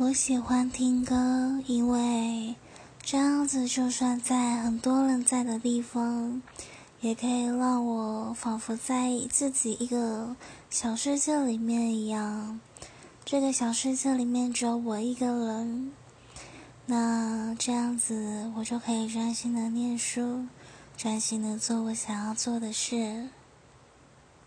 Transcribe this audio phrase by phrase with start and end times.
[0.00, 2.54] 我喜欢听歌因为
[3.02, 6.40] 这样子就算在很多人在的地方
[7.00, 10.36] 也可以让我仿佛在自己一个
[10.70, 12.60] 小世界里面一样。
[13.24, 15.90] 这个小世界里面只有我一个人
[16.86, 20.46] 那这样子我就可以专心的念书
[20.96, 23.30] 专心的做我想要做的事。